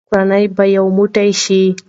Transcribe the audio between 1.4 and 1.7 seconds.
شي.